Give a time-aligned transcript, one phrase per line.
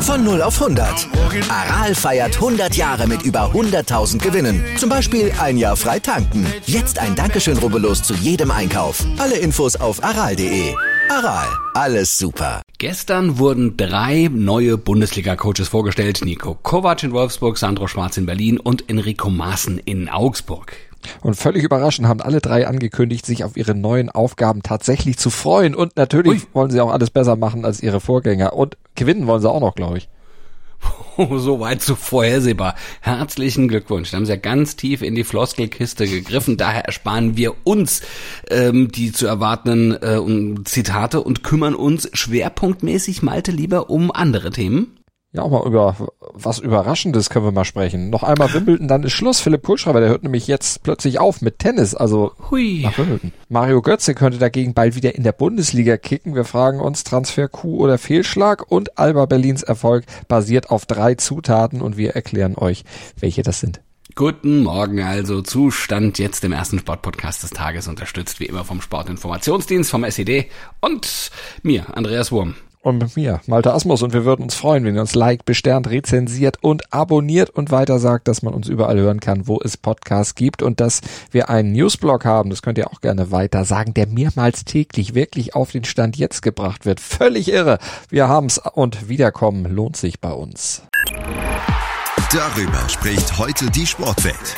[0.00, 1.08] Von 0 auf 100.
[1.50, 4.64] Aral feiert 100 Jahre mit über 100.000 Gewinnen.
[4.78, 6.46] Zum Beispiel ein Jahr frei tanken.
[6.64, 9.04] Jetzt ein Dankeschön, rubbellos zu jedem Einkauf.
[9.18, 10.74] Alle Infos auf aral.de.
[11.10, 12.62] Aral, alles super.
[12.78, 16.20] Gestern wurden drei neue Bundesliga-Coaches vorgestellt.
[16.24, 20.76] Nico Kovac in Wolfsburg, Sandro Schwarz in Berlin und Enrico Maaßen in Augsburg.
[21.22, 25.74] Und völlig überraschend haben alle drei angekündigt, sich auf ihre neuen Aufgaben tatsächlich zu freuen.
[25.74, 26.48] Und natürlich Ui.
[26.52, 28.52] wollen sie auch alles besser machen als ihre Vorgänger.
[28.52, 30.08] Und gewinnen wollen sie auch noch, glaube ich.
[31.16, 32.74] so weit so vorhersehbar.
[33.00, 34.10] Herzlichen Glückwunsch.
[34.10, 36.56] Da haben Sie ja ganz tief in die Floskelkiste gegriffen.
[36.56, 38.02] Daher ersparen wir uns
[38.50, 44.95] ähm, die zu erwartenden äh, Zitate und kümmern uns schwerpunktmäßig, Malte, lieber um andere Themen.
[45.36, 45.94] Ja, auch mal über
[46.32, 48.08] was Überraschendes können wir mal sprechen.
[48.08, 49.40] Noch einmal Wimbledon, dann ist Schluss.
[49.40, 52.80] Philipp Kohlschreiber, der hört nämlich jetzt plötzlich auf mit Tennis, also Hui.
[52.82, 53.32] nach Wimbledon.
[53.50, 56.34] Mario Götze könnte dagegen bald wieder in der Bundesliga kicken.
[56.34, 61.82] Wir fragen uns Transfer Coup oder Fehlschlag und Alba Berlins Erfolg basiert auf drei Zutaten
[61.82, 62.84] und wir erklären euch,
[63.20, 63.82] welche das sind.
[64.14, 65.42] Guten Morgen also.
[65.42, 70.46] Zustand jetzt im ersten Sportpodcast des Tages, unterstützt wie immer vom Sportinformationsdienst, vom SED
[70.80, 71.30] und
[71.62, 72.54] mir, Andreas Wurm
[72.86, 74.02] und mit mir, Malte Asmus.
[74.02, 77.98] Und wir würden uns freuen, wenn ihr uns liked, besternt, rezensiert und abonniert und weiter
[77.98, 81.00] sagt, dass man uns überall hören kann, wo es Podcasts gibt und dass
[81.32, 82.48] wir einen Newsblog haben.
[82.50, 86.42] Das könnt ihr auch gerne weiter sagen, der mehrmals täglich wirklich auf den Stand jetzt
[86.42, 87.00] gebracht wird.
[87.00, 87.80] Völlig irre.
[88.08, 90.82] Wir haben's und Wiederkommen lohnt sich bei uns.
[92.32, 94.56] Darüber spricht heute die Sportwelt.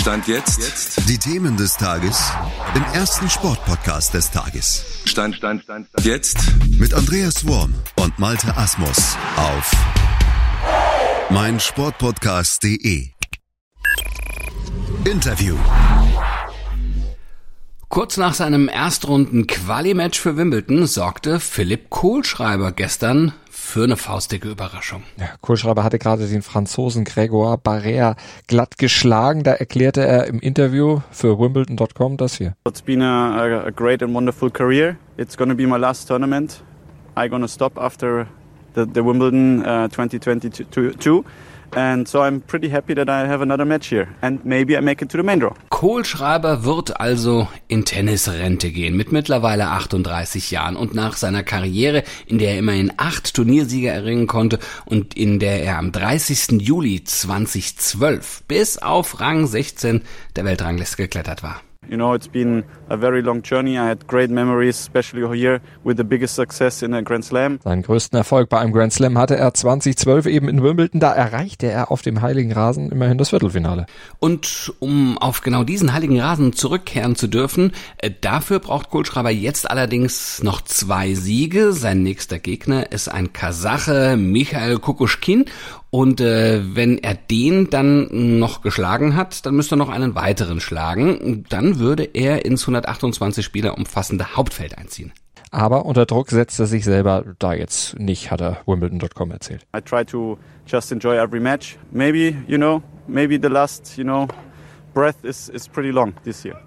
[0.00, 1.08] Stand jetzt.
[1.08, 2.30] Die Themen des Tages
[2.74, 4.84] im ersten Sportpodcast des Tages.
[5.04, 6.06] Stand, Stand, Stand, Stand.
[6.06, 6.38] Jetzt.
[6.78, 9.72] Mit Andreas Worm und Malte Asmus auf
[11.30, 13.08] meinsportpodcast.de.
[15.04, 15.56] Interview.
[17.88, 25.04] Kurz nach seinem Erstrunden-Quali-Match für Wimbledon sorgte Philipp Kohlschreiber gestern für eine faustige Überraschung.
[25.18, 28.16] Ja, Kohlschreiber hatte gerade den Franzosen Grégoire Barrère
[28.48, 29.44] glatt geschlagen.
[29.44, 32.54] Da erklärte er im Interview für Wimbledon.com das hier.
[32.66, 34.96] It's been a, a great and wonderful career.
[35.16, 36.62] It's going to be my last tournament.
[37.14, 38.26] I'm going to stop after
[38.74, 41.24] the, the Wimbledon uh, 2022.
[41.76, 44.08] And so I'm pretty happy that I have another match here.
[44.22, 45.52] And maybe I make it to the main draw.
[45.68, 52.38] Kohlschreiber wird also in Tennisrente gehen mit mittlerweile 38 Jahren und nach seiner Karriere, in
[52.38, 56.62] der er immerhin acht Turniersieger erringen konnte und in der er am 30.
[56.62, 60.00] Juli 2012 bis auf Rang 16
[60.34, 61.60] der Weltrangliste geklettert war.
[61.88, 63.78] You know, it's been a very long journey.
[63.78, 67.60] I had great memories, especially here with the biggest success in a Grand Slam.
[67.62, 71.00] Seinen größten Erfolg bei einem Grand Slam hatte er 2012 eben in Wimbledon.
[71.00, 73.86] Da erreichte er auf dem Heiligen Rasen immerhin das Viertelfinale.
[74.18, 79.70] Und um auf genau diesen Heiligen Rasen zurückkehren zu dürfen, äh, dafür braucht Kohlschreiber jetzt
[79.70, 81.72] allerdings noch zwei Siege.
[81.72, 85.44] Sein nächster Gegner ist ein Kasache, Michael Kukushkin.
[85.90, 90.60] Und äh, wenn er den dann noch geschlagen hat, dann müsste er noch einen weiteren
[90.60, 91.44] schlagen.
[91.48, 95.12] Dann würde er ins 128 Spieler umfassende Hauptfeld einziehen.
[95.50, 99.64] Aber unter Druck setzt er sich selber da jetzt nicht, hat er Wimbledon.com erzählt.
[99.74, 101.78] I try to just enjoy every match.
[101.92, 104.26] Maybe, you know, maybe the last, you know,
[104.92, 106.65] breath is, is pretty long this year.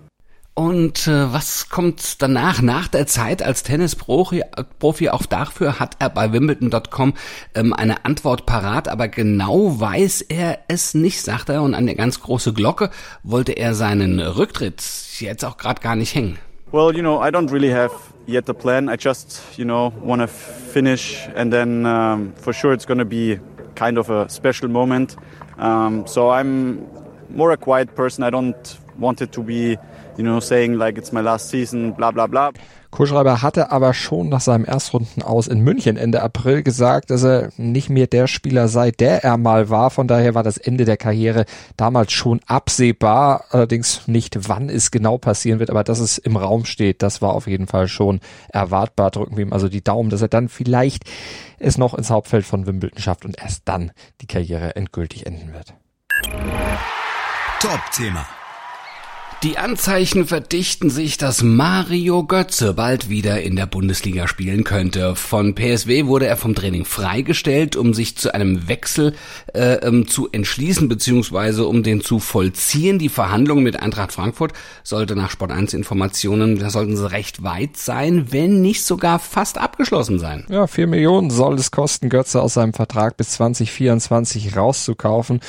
[0.60, 4.44] Und äh, was kommt danach, nach der Zeit als Tennisprofi?
[4.80, 7.14] Profi, auch dafür hat er bei Wimbledon.com
[7.56, 11.62] ähm, eine Antwort parat, aber genau weiß er es nicht, sagt er.
[11.62, 12.90] Und an der ganz große Glocke
[13.24, 14.84] wollte er seinen Rücktritt
[15.20, 16.38] jetzt auch gerade gar nicht hängen.
[16.74, 17.94] Well, you know, I don't really have
[18.28, 18.90] yet a plan.
[18.90, 23.06] I just, you know, want to finish and then um, for sure it's going to
[23.06, 23.40] be
[23.76, 25.16] kind of a special moment.
[25.58, 26.86] Um, so I'm
[27.30, 28.26] more a quiet person.
[28.26, 29.78] I don't want it to be
[30.20, 32.52] you know, saying like it's my last season, bla bla bla.
[32.92, 37.52] Kohlschreiber hatte aber schon nach seinem Erstrunden aus in München Ende April gesagt, dass er
[37.56, 39.92] nicht mehr der Spieler sei, der er mal war.
[39.92, 41.46] Von daher war das Ende der Karriere
[41.78, 43.46] damals schon absehbar.
[43.52, 47.34] Allerdings nicht, wann es genau passieren wird, aber dass es im Raum steht, das war
[47.34, 48.20] auf jeden Fall schon
[48.50, 49.12] erwartbar.
[49.12, 51.04] Drücken wir ihm also die Daumen, dass er dann vielleicht
[51.60, 55.76] es noch ins Hauptfeld von Wimbledon schafft und erst dann die Karriere endgültig enden wird.
[57.62, 58.26] Top-Thema.
[59.42, 65.16] Die Anzeichen verdichten sich, dass Mario Götze bald wieder in der Bundesliga spielen könnte.
[65.16, 69.14] Von PSW wurde er vom Training freigestellt, um sich zu einem Wechsel
[69.54, 73.00] äh, ähm, zu entschließen beziehungsweise um den zu vollziehen.
[73.00, 74.52] Die Verhandlungen mit Eintracht Frankfurt
[74.84, 79.58] sollte nach Sport 1 Informationen, da sollten sie recht weit sein, wenn nicht sogar fast
[79.58, 80.46] abgeschlossen sein.
[80.50, 85.40] Ja, vier Millionen soll es kosten, Götze aus seinem Vertrag bis 2024 rauszukaufen.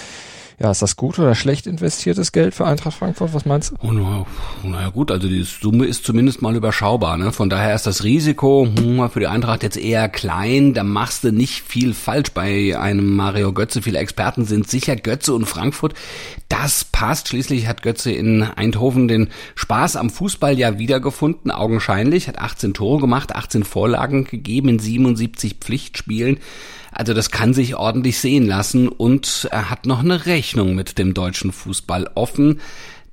[0.62, 3.32] Ja, ist das gut oder schlecht investiertes Geld für Eintracht Frankfurt?
[3.32, 3.76] Was meinst du?
[3.82, 4.26] Oh,
[4.62, 7.16] na gut, also die Summe ist zumindest mal überschaubar.
[7.16, 7.32] Ne?
[7.32, 10.74] Von daher ist das Risiko hm, für die Eintracht jetzt eher klein.
[10.74, 13.80] Da machst du nicht viel falsch bei einem Mario Götze.
[13.80, 15.94] Viele Experten sind sicher, Götze und Frankfurt,
[16.50, 17.28] das passt.
[17.28, 22.28] Schließlich hat Götze in Eindhoven den Spaß am Fußball ja wiedergefunden, augenscheinlich.
[22.28, 26.36] Hat 18 Tore gemacht, 18 Vorlagen gegeben in 77 Pflichtspielen.
[26.92, 31.14] Also das kann sich ordentlich sehen lassen und er hat noch eine Rechnung mit dem
[31.14, 32.60] deutschen Fußball offen.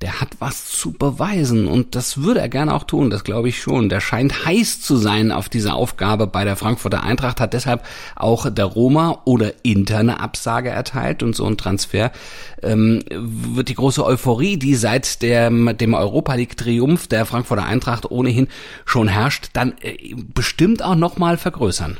[0.00, 3.60] Der hat was zu beweisen und das würde er gerne auch tun, das glaube ich
[3.60, 3.88] schon.
[3.88, 7.84] Der scheint heiß zu sein auf diese Aufgabe bei der Frankfurter Eintracht, hat deshalb
[8.14, 12.12] auch der Roma oder interne Absage erteilt und so ein Transfer
[12.62, 18.08] ähm, wird die große Euphorie, die seit der, dem Europa League Triumph der Frankfurter Eintracht
[18.08, 18.46] ohnehin
[18.84, 21.96] schon herrscht, dann äh, bestimmt auch nochmal vergrößern.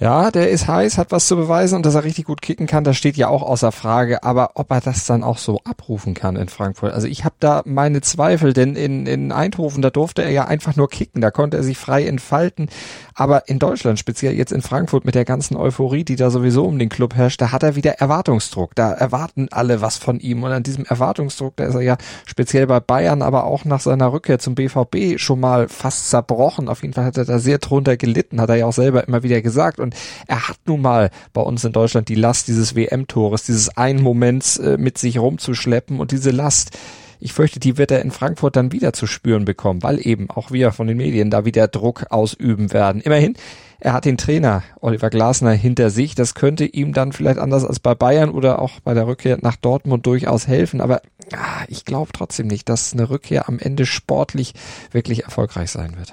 [0.00, 2.84] Ja, der ist heiß, hat was zu beweisen und dass er richtig gut kicken kann,
[2.84, 4.22] das steht ja auch außer Frage.
[4.22, 7.62] Aber ob er das dann auch so abrufen kann in Frankfurt, also ich habe da
[7.64, 11.56] meine Zweifel, denn in, in Eindhoven, da durfte er ja einfach nur kicken, da konnte
[11.56, 12.68] er sich frei entfalten.
[13.14, 16.78] Aber in Deutschland, speziell jetzt in Frankfurt mit der ganzen Euphorie, die da sowieso um
[16.78, 18.76] den Club herrscht, da hat er wieder Erwartungsdruck.
[18.76, 22.68] Da erwarten alle was von ihm und an diesem Erwartungsdruck, da ist er ja speziell
[22.68, 26.68] bei Bayern, aber auch nach seiner Rückkehr zum BVB schon mal fast zerbrochen.
[26.68, 29.24] Auf jeden Fall hat er da sehr drunter gelitten, hat er ja auch selber immer
[29.24, 29.47] wieder gesagt.
[29.78, 29.94] Und und
[30.26, 34.58] er hat nun mal bei uns in Deutschland die Last dieses WM-Tores, dieses einen Moments
[34.58, 36.78] äh, mit sich rumzuschleppen und diese Last,
[37.20, 40.50] ich fürchte, die wird er in Frankfurt dann wieder zu spüren bekommen, weil eben auch
[40.50, 43.00] wir von den Medien da wieder Druck ausüben werden.
[43.00, 43.34] Immerhin,
[43.80, 46.14] er hat den Trainer Oliver Glasner hinter sich.
[46.14, 49.56] Das könnte ihm dann vielleicht anders als bei Bayern oder auch bei der Rückkehr nach
[49.56, 50.80] Dortmund durchaus helfen.
[50.80, 51.00] Aber
[51.32, 54.52] ah, ich glaube trotzdem nicht, dass eine Rückkehr am Ende sportlich
[54.92, 56.12] wirklich erfolgreich sein wird.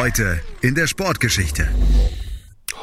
[0.00, 1.68] Heute in der Sportgeschichte.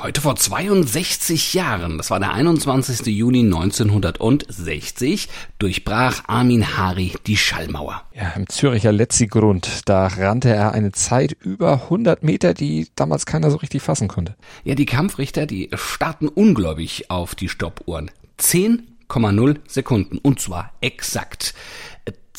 [0.03, 3.07] Heute vor 62 Jahren, das war der 21.
[3.07, 5.27] Juni 1960,
[5.57, 8.03] durchbrach Armin Hari die Schallmauer.
[8.13, 13.49] Ja, im Züricher Letzigrund, da rannte er eine Zeit über 100 Meter, die damals keiner
[13.49, 14.35] so richtig fassen konnte.
[14.63, 18.11] Ja, die Kampfrichter, die starten ungläubig auf die Stoppuhren.
[18.39, 21.55] 10,0 Sekunden und zwar exakt.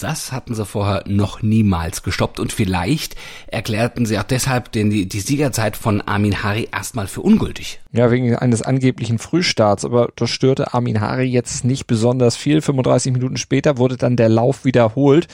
[0.01, 3.17] Das hatten sie vorher noch niemals gestoppt und vielleicht
[3.49, 7.81] erklärten sie auch deshalb den, die, die Siegerzeit von Armin Hari erstmal für ungültig.
[7.91, 12.63] Ja, wegen eines angeblichen Frühstarts, aber das störte Armin Hari jetzt nicht besonders viel.
[12.63, 15.27] 35 Minuten später wurde dann der Lauf wiederholt.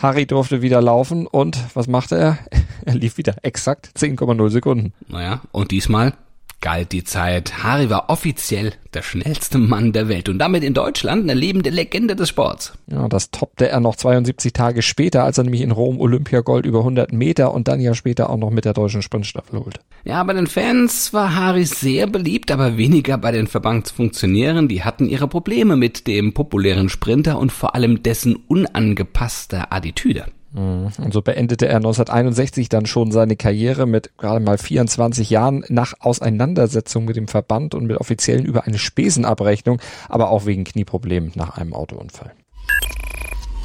[0.00, 2.38] Hari durfte wieder laufen und was machte er?
[2.86, 4.92] Er lief wieder exakt 10,0 Sekunden.
[5.08, 6.12] Naja, und diesmal
[6.60, 7.62] galt die Zeit.
[7.62, 12.16] Harry war offiziell der schnellste Mann der Welt und damit in Deutschland eine lebende Legende
[12.16, 12.72] des Sports.
[12.86, 16.78] Ja, das toppte er noch 72 Tage später, als er nämlich in Rom Olympiagold über
[16.78, 19.80] 100 Meter und dann ja später auch noch mit der deutschen Sprintstaffel holte.
[20.04, 24.68] Ja, bei den Fans war Harry sehr beliebt, aber weniger bei den Verbandsfunktionären.
[24.68, 30.26] Die hatten ihre Probleme mit dem populären Sprinter und vor allem dessen unangepasster Attitüde.
[30.56, 30.88] Mhm.
[30.98, 35.92] Und so beendete er 1961 dann schon seine Karriere mit gerade mal 24 Jahren nach
[36.00, 41.58] Auseinandersetzung mit dem Verband und mit Offiziellen über eine Spesenabrechnung, aber auch wegen Knieproblemen nach
[41.58, 42.32] einem Autounfall.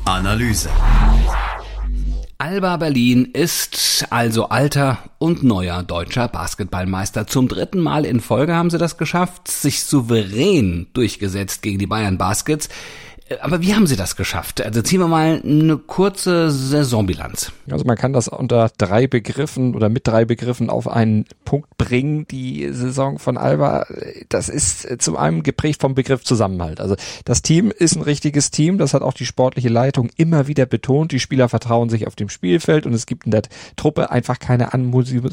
[0.06, 0.70] Analyse.
[2.38, 7.28] Alba Berlin ist also alter und neuer deutscher Basketballmeister.
[7.28, 12.18] Zum dritten Mal in Folge haben sie das geschafft, sich souverän durchgesetzt gegen die Bayern
[12.18, 12.68] Baskets.
[13.42, 14.62] Aber wie haben Sie das geschafft?
[14.62, 17.51] Also ziehen wir mal eine kurze Saisonbilanz.
[17.70, 22.27] Also man kann das unter drei Begriffen oder mit drei Begriffen auf einen Punkt bringen.
[22.27, 23.86] Die Saison von Alba,
[24.29, 26.79] das ist zum einen geprägt vom Begriff Zusammenhalt.
[26.79, 28.77] Also das Team ist ein richtiges Team.
[28.77, 31.12] Das hat auch die sportliche Leitung immer wieder betont.
[31.12, 33.44] Die Spieler vertrauen sich auf dem Spielfeld und es gibt in der
[33.75, 35.24] Truppe einfach keine Anmusik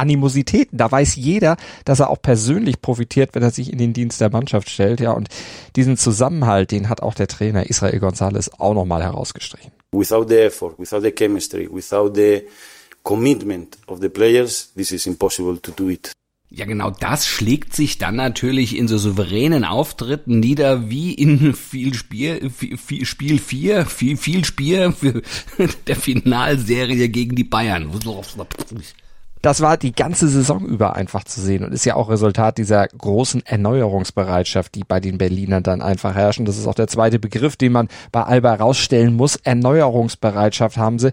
[0.00, 0.78] Animositäten.
[0.78, 4.30] Da weiß jeder, dass er auch persönlich profitiert, wenn er sich in den Dienst der
[4.30, 5.00] Mannschaft stellt.
[5.00, 5.28] Ja, und
[5.76, 9.70] diesen Zusammenhalt, den hat auch der Trainer Israel González auch nochmal herausgestrichen.
[9.92, 12.42] Without the effort, without the chemistry, without the
[13.02, 16.12] commitment of the players, this is impossible to do it.
[16.52, 21.94] Ja, genau das schlägt sich dann natürlich in so souveränen Auftritten nieder, wie in viel
[21.94, 25.22] Spiel, viel Spiel 4, viel, viel Spiel für
[25.86, 27.92] der Finalserie gegen die Bayern
[29.42, 32.86] das war die ganze Saison über einfach zu sehen und ist ja auch Resultat dieser
[32.86, 36.44] großen Erneuerungsbereitschaft, die bei den Berlinern dann einfach herrschen.
[36.44, 39.36] Das ist auch der zweite Begriff, den man bei Alba rausstellen muss.
[39.36, 41.12] Erneuerungsbereitschaft haben sie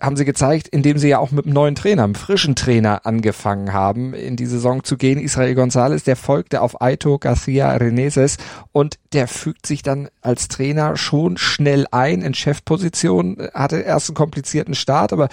[0.00, 3.72] haben sie gezeigt, indem sie ja auch mit einem neuen Trainer, einem frischen Trainer angefangen
[3.72, 5.20] haben, in die Saison zu gehen.
[5.20, 8.36] Israel González, der folgte auf Aito Garcia Reneses
[8.72, 14.16] und der fügt sich dann als Trainer schon schnell ein in Chefposition, hatte erst einen
[14.16, 15.28] komplizierten Start, aber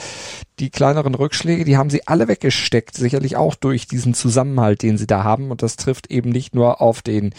[0.60, 5.08] die kleineren Rückschläge, die haben sie alle weggesteckt, sicherlich auch durch diesen Zusammenhalt, den sie
[5.08, 7.34] da haben und das trifft eben nicht nur auf den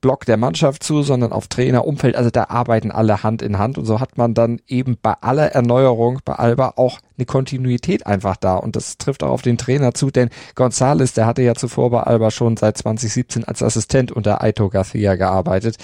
[0.00, 2.16] Block der Mannschaft zu, sondern auf Trainer, Umfeld.
[2.16, 5.52] Also da arbeiten alle Hand in Hand und so hat man dann eben bei aller
[5.52, 9.94] Erneuerung bei Alba auch eine Kontinuität einfach da und das trifft auch auf den Trainer
[9.94, 14.42] zu, denn González, der hatte ja zuvor bei Alba schon seit 2017 als Assistent unter
[14.42, 15.76] Aito Garcia gearbeitet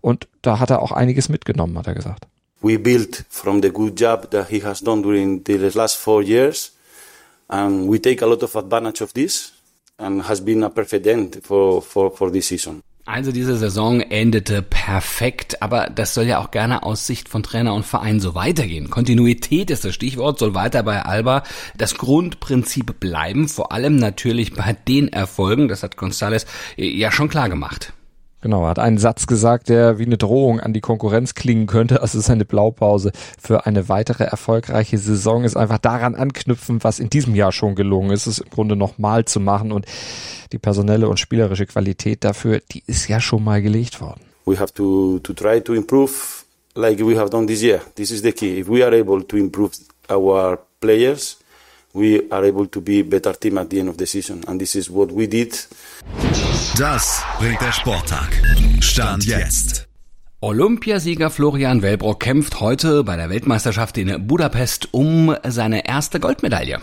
[0.00, 2.26] und da hat er auch einiges mitgenommen, hat er gesagt.
[2.62, 6.72] We built from the good job that he has done during the last four years
[7.48, 9.52] and we take a lot of advantage of this
[9.96, 12.82] and has been a perfect end for, for, for this season.
[13.12, 17.74] Also diese Saison endete perfekt, aber das soll ja auch gerne aus Sicht von Trainer
[17.74, 18.88] und Verein so weitergehen.
[18.88, 21.42] Kontinuität ist das Stichwort, soll weiter bei Alba
[21.76, 27.48] das Grundprinzip bleiben, vor allem natürlich bei den Erfolgen, das hat González ja schon klar
[27.48, 27.92] gemacht.
[28.42, 32.00] Genau, er hat einen Satz gesagt, der wie eine Drohung an die Konkurrenz klingen könnte.
[32.00, 37.34] Also seine Blaupause für eine weitere erfolgreiche Saison ist einfach daran anknüpfen, was in diesem
[37.34, 39.72] Jahr schon gelungen ist, es im Grunde nochmal zu machen.
[39.72, 39.84] Und
[40.52, 44.20] die personelle und spielerische Qualität dafür, die ist ja schon mal gelegt worden.
[44.46, 46.12] We have to, to try to improve
[46.74, 47.80] like we have done this year.
[47.94, 48.60] This is the key.
[48.60, 49.72] If we are able to improve
[50.08, 51.38] our players,
[51.92, 54.44] we are able to be better team at the end of the season.
[54.46, 55.68] And this is what we did.
[56.78, 58.30] Das bringt der Sporttag.
[58.80, 59.86] Stand jetzt.
[60.42, 66.78] Olympiasieger Florian Wellbrock kämpft heute bei der Weltmeisterschaft in Budapest um seine erste Goldmedaille.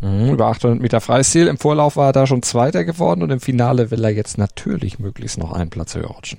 [0.00, 1.48] Mhm, über 800 Meter Freistil.
[1.48, 4.98] Im Vorlauf war er da schon Zweiter geworden und im Finale will er jetzt natürlich
[4.98, 6.38] möglichst noch einen Platz höher rutschen.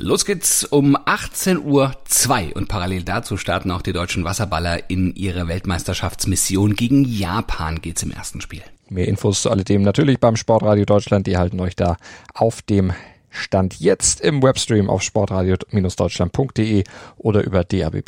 [0.00, 5.12] Los geht's um 18 Uhr zwei und parallel dazu starten auch die deutschen Wasserballer in
[5.16, 6.76] ihre Weltmeisterschaftsmission.
[6.76, 8.62] Gegen Japan geht's im ersten Spiel.
[8.88, 11.26] Mehr Infos zu alledem natürlich beim Sportradio Deutschland.
[11.26, 11.96] Die halten euch da
[12.32, 12.92] auf dem
[13.28, 16.84] Stand jetzt im Webstream auf sportradio-deutschland.de
[17.16, 18.04] oder über DAB+.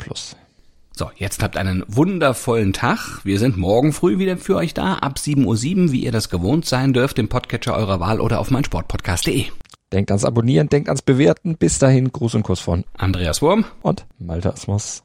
[0.93, 3.19] So, jetzt habt einen wundervollen Tag.
[3.25, 6.65] Wir sind morgen früh wieder für euch da, ab 7.07 Uhr, wie ihr das gewohnt
[6.65, 9.47] sein dürft, im Podcatcher eurer Wahl oder auf meinsportpodcast.de.
[9.93, 11.57] Denkt ans Abonnieren, denkt ans Bewerten.
[11.57, 15.03] Bis dahin, Gruß und Kuss von Andreas Wurm und Malte Asmus.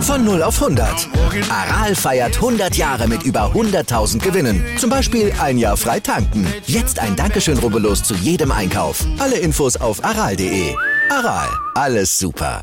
[0.00, 1.08] Von 0 auf 100.
[1.50, 4.64] Aral feiert 100 Jahre mit über 100.000 Gewinnen.
[4.78, 6.46] Zum Beispiel ein Jahr frei tanken.
[6.66, 9.04] Jetzt ein Dankeschön, rubbellos zu jedem Einkauf.
[9.18, 10.74] Alle Infos auf aral.de.
[11.10, 12.62] Aral, alles super.